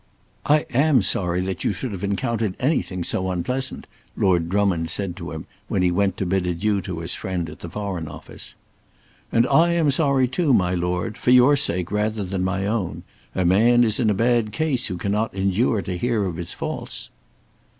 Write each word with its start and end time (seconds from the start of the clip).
"I 0.47 0.61
am 0.71 1.03
sorry 1.03 1.41
that 1.41 1.63
you 1.63 1.73
should 1.73 1.91
have 1.91 2.03
encountered 2.03 2.55
anything 2.59 3.03
so 3.03 3.29
unpleasant," 3.29 3.85
Lord 4.17 4.49
Drummond 4.49 4.89
said 4.89 5.15
to 5.17 5.29
him 5.31 5.45
when 5.67 5.83
he 5.83 5.91
went 5.91 6.17
to 6.17 6.25
bid 6.25 6.47
adieu 6.47 6.81
to 6.81 7.01
his 7.01 7.13
friend 7.13 7.47
at 7.51 7.59
the 7.59 7.69
Foreign 7.69 8.07
Office. 8.07 8.55
"And 9.31 9.45
I 9.45 9.73
am 9.73 9.91
sorry 9.91 10.27
too, 10.27 10.55
my 10.55 10.73
Lord; 10.73 11.19
for 11.19 11.29
your 11.29 11.55
sake 11.55 11.91
rather 11.91 12.23
than 12.25 12.43
my 12.43 12.65
own. 12.65 13.03
A 13.35 13.45
man 13.45 13.83
is 13.83 13.99
in 13.99 14.09
a 14.09 14.15
bad 14.15 14.51
case 14.51 14.87
who 14.87 14.97
cannot 14.97 15.35
endure 15.35 15.83
to 15.83 15.95
hear 15.95 16.25
of 16.25 16.37
his 16.37 16.51
faults." 16.55 17.09